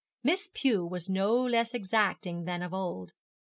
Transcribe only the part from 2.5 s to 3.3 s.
of old.